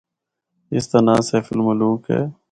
اس 0.75 0.85
دا 0.91 0.99
ناں 1.05 1.21
سیف 1.29 1.45
الملوک 1.51 2.01
اے۔ 2.11 2.21